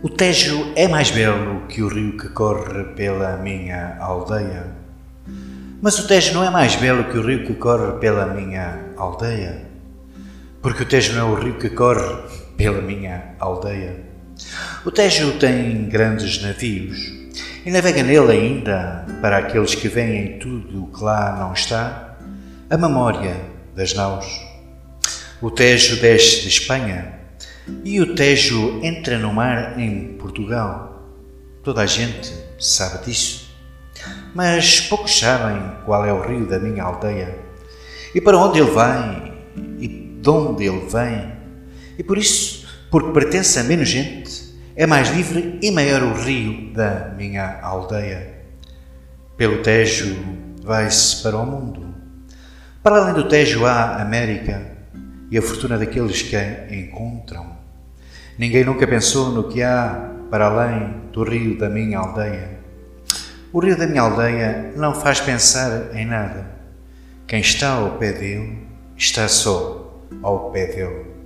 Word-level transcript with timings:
O 0.00 0.08
Tejo 0.08 0.72
é 0.76 0.86
mais 0.86 1.10
belo 1.10 1.66
que 1.66 1.82
o 1.82 1.88
rio 1.88 2.16
que 2.16 2.28
corre 2.28 2.84
pela 2.94 3.36
minha 3.38 3.96
aldeia. 3.98 4.66
Mas 5.82 5.98
o 5.98 6.06
Tejo 6.06 6.34
não 6.34 6.44
é 6.44 6.50
mais 6.50 6.76
belo 6.76 7.02
que 7.02 7.18
o 7.18 7.26
rio 7.26 7.44
que 7.44 7.54
corre 7.54 7.98
pela 7.98 8.26
minha 8.26 8.78
aldeia. 8.96 9.66
Porque 10.62 10.84
o 10.84 10.86
Tejo 10.86 11.14
não 11.14 11.20
é 11.20 11.32
o 11.32 11.34
rio 11.34 11.58
que 11.58 11.70
corre 11.70 12.16
pela 12.56 12.80
minha 12.80 13.34
aldeia. 13.40 13.96
O 14.86 14.92
Tejo 14.92 15.32
tem 15.32 15.88
grandes 15.88 16.40
navios 16.42 17.12
e 17.66 17.70
navega 17.72 18.04
nele 18.04 18.30
ainda, 18.30 19.04
para 19.20 19.38
aqueles 19.38 19.74
que 19.74 19.88
veem 19.88 20.26
em 20.26 20.38
tudo 20.38 20.84
o 20.84 20.96
que 20.96 21.02
lá 21.02 21.36
não 21.40 21.52
está, 21.52 22.16
a 22.70 22.76
memória 22.76 23.36
das 23.74 23.94
naus. 23.94 24.26
O 25.42 25.50
Tejo 25.50 26.00
desce 26.00 26.42
de 26.42 26.48
Espanha 26.48 27.17
e 27.84 28.00
o 28.00 28.14
Tejo 28.14 28.80
entra 28.82 29.18
no 29.18 29.32
mar 29.32 29.78
em 29.78 30.14
Portugal. 30.18 31.02
Toda 31.62 31.82
a 31.82 31.86
gente 31.86 32.32
sabe 32.58 33.06
disso. 33.06 33.48
Mas 34.34 34.80
poucos 34.80 35.18
sabem 35.18 35.60
qual 35.84 36.04
é 36.04 36.12
o 36.12 36.20
rio 36.20 36.46
da 36.46 36.58
minha 36.58 36.84
aldeia 36.84 37.38
e 38.14 38.20
para 38.20 38.38
onde 38.38 38.60
ele 38.60 38.70
vai 38.70 39.32
e 39.78 39.88
de 39.88 40.30
onde 40.30 40.64
ele 40.64 40.86
vem. 40.86 41.32
E 41.98 42.02
por 42.02 42.16
isso, 42.16 42.66
porque 42.90 43.12
pertence 43.12 43.58
a 43.58 43.64
menos 43.64 43.88
gente, 43.88 44.54
é 44.76 44.86
mais 44.86 45.10
livre 45.10 45.58
e 45.60 45.70
maior 45.70 46.02
o 46.02 46.14
rio 46.14 46.72
da 46.72 47.12
minha 47.16 47.60
aldeia. 47.60 48.38
Pelo 49.36 49.62
Tejo 49.62 50.16
vai-se 50.62 51.22
para 51.22 51.36
o 51.36 51.44
mundo. 51.44 51.94
Para 52.82 52.98
além 52.98 53.14
do 53.14 53.28
Tejo 53.28 53.66
há 53.66 54.00
América 54.00 54.77
e 55.30 55.38
a 55.38 55.42
fortuna 55.42 55.78
daqueles 55.78 56.22
que 56.22 56.36
a 56.36 56.72
encontram. 56.74 57.56
Ninguém 58.38 58.64
nunca 58.64 58.86
pensou 58.86 59.30
no 59.30 59.48
que 59.48 59.62
há 59.62 60.12
para 60.30 60.46
além 60.46 60.94
do 61.12 61.24
rio 61.24 61.58
da 61.58 61.68
minha 61.68 61.98
aldeia. 61.98 62.58
O 63.52 63.60
rio 63.60 63.76
da 63.76 63.86
minha 63.86 64.02
aldeia 64.02 64.72
não 64.76 64.94
faz 64.94 65.20
pensar 65.20 65.94
em 65.94 66.06
nada. 66.06 66.46
Quem 67.26 67.40
está 67.40 67.70
ao 67.70 67.92
pé 67.92 68.12
dele 68.12 68.58
está 68.96 69.26
só 69.28 70.02
ao 70.22 70.50
pé 70.50 70.66
dele. 70.66 71.17